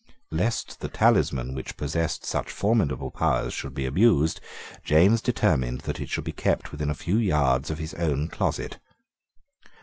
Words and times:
Lest 0.31 0.79
the 0.79 0.87
talisman 0.89 1.53
which 1.53 1.77
possessed 1.77 2.25
such 2.25 2.49
formidable 2.51 3.11
powers 3.11 3.53
should 3.53 3.75
be 3.75 3.85
abused, 3.85 4.41
James 4.83 5.21
determined 5.21 5.81
that 5.81 5.99
it 5.99 6.09
should 6.09 6.23
be 6.23 6.31
kept 6.31 6.71
within 6.71 6.89
a 6.89 6.95
few 6.95 7.17
yards 7.17 7.69
of 7.69 7.77
his 7.77 7.93
own 7.93 8.27
closet. 8.27 8.79